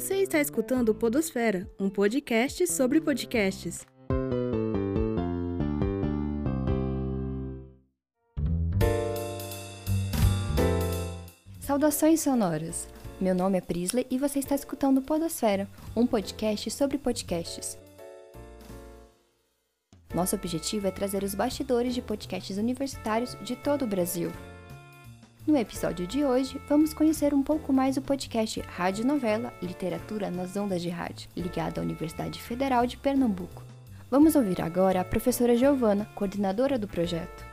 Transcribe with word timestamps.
Você 0.00 0.22
está 0.22 0.40
escutando 0.40 0.94
Podosfera, 0.94 1.70
um 1.78 1.90
podcast 1.90 2.66
sobre 2.68 3.02
podcasts. 3.02 3.86
Saudações 11.60 12.22
sonoras! 12.22 12.88
Meu 13.20 13.34
nome 13.34 13.58
é 13.58 13.60
Prisley 13.60 14.06
e 14.10 14.16
você 14.16 14.38
está 14.38 14.54
escutando 14.54 15.02
Podosfera, 15.02 15.68
um 15.94 16.06
podcast 16.06 16.70
sobre 16.70 16.96
podcasts. 16.96 17.76
Nosso 20.14 20.34
objetivo 20.34 20.86
é 20.86 20.90
trazer 20.90 21.22
os 21.22 21.34
bastidores 21.34 21.94
de 21.94 22.00
podcasts 22.00 22.56
universitários 22.56 23.36
de 23.42 23.54
todo 23.54 23.84
o 23.84 23.86
Brasil. 23.86 24.32
No 25.50 25.56
episódio 25.56 26.06
de 26.06 26.24
hoje, 26.24 26.60
vamos 26.68 26.94
conhecer 26.94 27.34
um 27.34 27.42
pouco 27.42 27.72
mais 27.72 27.96
o 27.96 28.00
podcast 28.00 28.60
Rádio 28.60 29.04
Novela 29.04 29.52
Literatura 29.60 30.30
nas 30.30 30.56
Ondas 30.56 30.80
de 30.80 30.88
Rádio, 30.88 31.28
ligado 31.36 31.80
à 31.80 31.82
Universidade 31.82 32.40
Federal 32.40 32.86
de 32.86 32.96
Pernambuco. 32.96 33.64
Vamos 34.08 34.36
ouvir 34.36 34.62
agora 34.62 35.00
a 35.00 35.04
professora 35.04 35.56
Giovana, 35.56 36.08
coordenadora 36.14 36.78
do 36.78 36.86
projeto. 36.86 37.44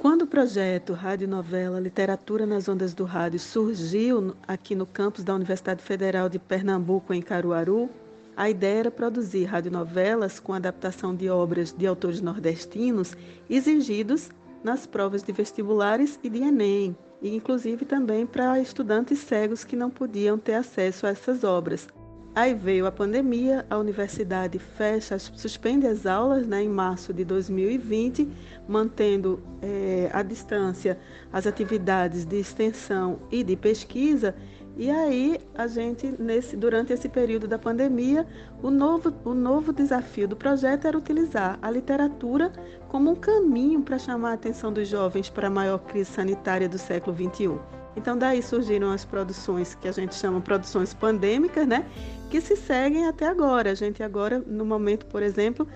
Quando 0.00 0.22
o 0.22 0.28
projeto 0.28 0.92
Rádio 0.92 1.26
Novela 1.26 1.80
Literatura 1.80 2.46
nas 2.46 2.68
Ondas 2.68 2.94
do 2.94 3.04
Rádio 3.04 3.40
surgiu 3.40 4.36
aqui 4.46 4.76
no 4.76 4.86
campus 4.86 5.24
da 5.24 5.34
Universidade 5.34 5.82
Federal 5.82 6.28
de 6.28 6.38
Pernambuco, 6.38 7.12
em 7.12 7.20
Caruaru, 7.20 7.90
a 8.36 8.50
ideia 8.50 8.80
era 8.80 8.90
produzir 8.90 9.44
radionovelas 9.44 10.40
com 10.40 10.52
adaptação 10.52 11.14
de 11.14 11.28
obras 11.28 11.72
de 11.72 11.86
autores 11.86 12.20
nordestinos 12.20 13.16
exigidos 13.48 14.30
nas 14.62 14.86
provas 14.86 15.22
de 15.22 15.32
vestibulares 15.32 16.18
e 16.22 16.28
de 16.28 16.42
Enem, 16.42 16.96
e 17.20 17.34
inclusive 17.34 17.84
também 17.84 18.26
para 18.26 18.58
estudantes 18.58 19.18
cegos 19.18 19.62
que 19.62 19.76
não 19.76 19.90
podiam 19.90 20.38
ter 20.38 20.54
acesso 20.54 21.06
a 21.06 21.10
essas 21.10 21.44
obras. 21.44 21.86
Aí 22.34 22.52
veio 22.52 22.84
a 22.84 22.90
pandemia, 22.90 23.64
a 23.70 23.78
universidade 23.78 24.58
fecha, 24.58 25.16
suspende 25.20 25.86
as 25.86 26.04
aulas 26.04 26.44
né, 26.44 26.64
em 26.64 26.68
março 26.68 27.12
de 27.12 27.24
2020, 27.24 28.28
mantendo 28.66 29.40
é, 29.62 30.10
à 30.12 30.20
distância 30.20 30.98
as 31.32 31.46
atividades 31.46 32.24
de 32.24 32.40
extensão 32.40 33.20
e 33.30 33.44
de 33.44 33.54
pesquisa, 33.54 34.34
e 34.76 34.90
aí, 34.90 35.38
a 35.54 35.68
gente, 35.68 36.12
nesse, 36.18 36.56
durante 36.56 36.92
esse 36.92 37.08
período 37.08 37.46
da 37.46 37.56
pandemia, 37.56 38.26
o 38.60 38.70
novo, 38.70 39.14
o 39.24 39.32
novo 39.32 39.72
desafio 39.72 40.26
do 40.26 40.34
projeto 40.34 40.88
era 40.88 40.98
utilizar 40.98 41.58
a 41.62 41.70
literatura 41.70 42.52
como 42.88 43.12
um 43.12 43.14
caminho 43.14 43.82
para 43.82 44.00
chamar 44.00 44.30
a 44.30 44.34
atenção 44.34 44.72
dos 44.72 44.88
jovens 44.88 45.30
para 45.30 45.46
a 45.46 45.50
maior 45.50 45.78
crise 45.78 46.10
sanitária 46.10 46.68
do 46.68 46.76
século 46.76 47.16
XXI. 47.16 47.56
Então, 47.96 48.18
daí 48.18 48.42
surgiram 48.42 48.90
as 48.90 49.04
produções 49.04 49.76
que 49.76 49.86
a 49.86 49.92
gente 49.92 50.16
chama 50.16 50.40
produções 50.40 50.92
pandêmicas, 50.92 51.68
né? 51.68 51.86
Que 52.28 52.40
se 52.40 52.56
seguem 52.56 53.06
até 53.06 53.28
agora. 53.28 53.70
A 53.70 53.74
gente 53.74 54.02
agora, 54.02 54.40
no 54.44 54.64
momento, 54.64 55.06
por 55.06 55.22
exemplo, 55.22 55.68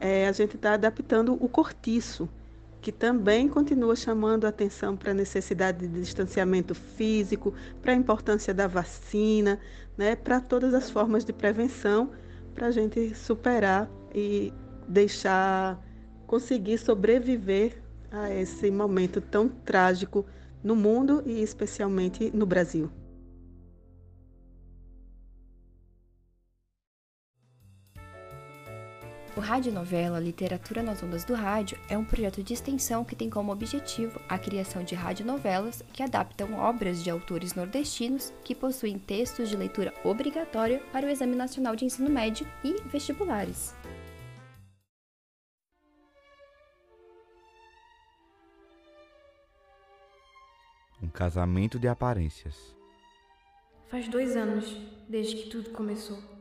é, 0.00 0.26
a 0.26 0.32
gente 0.32 0.56
está 0.56 0.72
adaptando 0.72 1.38
o 1.40 1.48
cortiço, 1.48 2.28
que 2.80 2.90
também 2.90 3.48
continua 3.48 3.94
chamando 3.94 4.46
a 4.46 4.48
atenção 4.48 4.96
para 4.96 5.10
a 5.10 5.14
necessidade 5.14 5.86
de 5.86 6.00
distanciamento 6.00 6.74
físico, 6.74 7.52
para 7.82 7.92
a 7.92 7.94
importância 7.94 8.54
da 8.54 8.66
vacina, 8.66 9.58
né, 9.96 10.16
para 10.16 10.40
todas 10.40 10.72
as 10.72 10.90
formas 10.90 11.24
de 11.24 11.32
prevenção, 11.32 12.10
para 12.54 12.68
a 12.68 12.70
gente 12.70 13.14
superar 13.14 13.90
e 14.14 14.52
deixar, 14.88 15.78
conseguir 16.26 16.78
sobreviver 16.78 17.82
a 18.10 18.34
esse 18.34 18.70
momento 18.70 19.20
tão 19.20 19.48
trágico 19.48 20.24
no 20.62 20.74
mundo 20.74 21.22
e 21.26 21.42
especialmente 21.42 22.30
no 22.34 22.46
Brasil. 22.46 22.90
O 29.36 29.40
Rádio 29.40 29.72
Novela 29.72 30.18
Literatura 30.18 30.82
nas 30.82 31.00
Ondas 31.04 31.24
do 31.24 31.34
Rádio 31.34 31.78
é 31.88 31.96
um 31.96 32.04
projeto 32.04 32.42
de 32.42 32.52
extensão 32.52 33.04
que 33.04 33.14
tem 33.14 33.30
como 33.30 33.52
objetivo 33.52 34.20
a 34.28 34.36
criação 34.36 34.82
de 34.82 34.96
radionovelas 34.96 35.84
que 35.92 36.02
adaptam 36.02 36.58
obras 36.58 37.02
de 37.02 37.10
autores 37.10 37.54
nordestinos 37.54 38.32
que 38.42 38.56
possuem 38.56 38.98
textos 38.98 39.48
de 39.48 39.56
leitura 39.56 39.94
obrigatória 40.02 40.80
para 40.92 41.06
o 41.06 41.08
Exame 41.08 41.36
Nacional 41.36 41.76
de 41.76 41.84
Ensino 41.84 42.10
Médio 42.10 42.44
e 42.64 42.82
vestibulares. 42.88 43.72
Um 51.00 51.08
casamento 51.08 51.78
de 51.78 51.86
aparências. 51.86 52.74
Faz 53.88 54.08
dois 54.08 54.36
anos 54.36 54.76
desde 55.08 55.36
que 55.36 55.50
tudo 55.50 55.70
começou. 55.70 56.39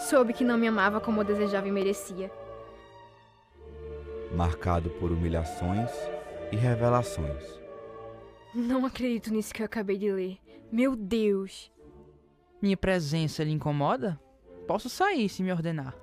Soube 0.00 0.32
que 0.32 0.44
não 0.44 0.56
me 0.56 0.66
amava 0.66 0.98
como 0.98 1.20
eu 1.20 1.24
desejava 1.24 1.68
e 1.68 1.70
merecia. 1.70 2.32
Marcado 4.34 4.88
por 4.90 5.12
humilhações 5.12 5.90
e 6.50 6.56
revelações. 6.56 7.60
Não 8.54 8.86
acredito 8.86 9.30
nisso 9.30 9.52
que 9.52 9.60
eu 9.60 9.66
acabei 9.66 9.98
de 9.98 10.10
ler. 10.10 10.38
Meu 10.72 10.96
Deus! 10.96 11.70
Minha 12.62 12.76
presença 12.76 13.44
lhe 13.44 13.50
incomoda? 13.50 14.18
Posso 14.66 14.88
sair 14.88 15.28
se 15.28 15.42
me 15.42 15.52
ordenar. 15.52 15.94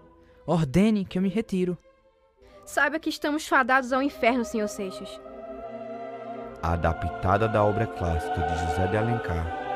Ordene 0.46 1.04
que 1.04 1.18
eu 1.18 1.22
me 1.22 1.30
retiro. 1.30 1.78
Saiba 2.66 3.00
que 3.00 3.10
estamos 3.10 3.48
fadados 3.48 3.92
ao 3.92 4.02
inferno, 4.02 4.46
Sr. 4.46 4.68
Seixas. 4.68 5.22
Adaptada 6.62 7.48
da 7.48 7.64
obra 7.64 7.88
clássica 7.88 8.42
de 8.42 8.60
José 8.60 8.88
de 8.88 8.98
Alencar 8.98 9.67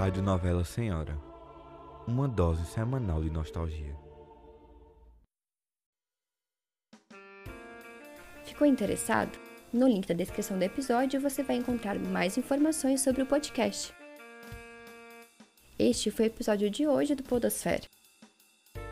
Rádio 0.00 0.22
Novela 0.22 0.64
Senhora. 0.64 1.14
Uma 2.06 2.26
dose 2.26 2.64
semanal 2.64 3.22
de 3.22 3.28
nostalgia. 3.28 3.94
Ficou 8.46 8.66
interessado? 8.66 9.38
No 9.70 9.86
link 9.86 10.06
da 10.06 10.14
descrição 10.14 10.58
do 10.58 10.62
episódio 10.64 11.20
você 11.20 11.42
vai 11.42 11.56
encontrar 11.56 11.98
mais 11.98 12.38
informações 12.38 13.02
sobre 13.02 13.22
o 13.22 13.26
podcast. 13.26 13.92
Este 15.78 16.10
foi 16.10 16.24
o 16.24 16.28
episódio 16.28 16.70
de 16.70 16.86
hoje 16.86 17.14
do 17.14 17.22
Podosfera. 17.22 17.84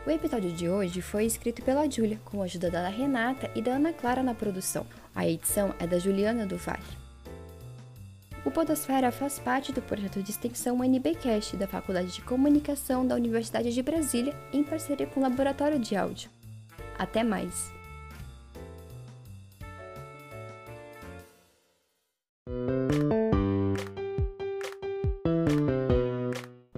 O 0.05 0.11
episódio 0.11 0.51
de 0.51 0.69
hoje 0.69 1.01
foi 1.01 1.25
escrito 1.25 1.63
pela 1.63 1.89
Júlia, 1.89 2.21
com 2.23 2.39
a 2.39 2.45
ajuda 2.45 2.69
da 2.69 2.87
Renata 2.87 3.49
e 3.55 3.63
da 3.63 3.71
Ana 3.71 3.93
Clara 3.93 4.21
na 4.21 4.35
produção. 4.35 4.85
A 5.15 5.27
edição 5.27 5.73
é 5.79 5.87
da 5.87 5.97
Juliana 5.97 6.45
do 6.45 6.55
Vale. 6.55 7.08
O 8.45 8.51
Podosfera 8.51 9.11
faz 9.11 9.37
parte 9.37 9.73
do 9.73 9.81
projeto 9.81 10.23
de 10.23 10.31
extensão 10.31 10.83
NBcast 10.83 11.57
da 11.57 11.67
Faculdade 11.67 12.13
de 12.13 12.21
Comunicação 12.21 13.05
da 13.05 13.15
Universidade 13.15 13.73
de 13.73 13.83
Brasília, 13.83 14.35
em 14.53 14.63
parceria 14.63 15.05
com 15.05 15.19
o 15.19 15.23
Laboratório 15.23 15.77
de 15.77 15.95
Áudio. 15.95 16.29
Até 16.97 17.23
mais! 17.23 17.71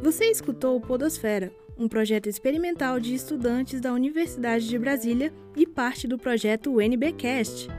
Você 0.01 0.25
escutou 0.25 0.75
o 0.75 0.81
Podosfera, 0.81 1.53
um 1.77 1.87
projeto 1.87 2.27
experimental 2.27 2.99
de 2.99 3.13
estudantes 3.13 3.79
da 3.79 3.93
Universidade 3.93 4.67
de 4.67 4.77
Brasília 4.77 5.31
e 5.55 5.65
parte 5.65 6.07
do 6.07 6.17
projeto 6.17 6.81
NBcast. 6.81 7.69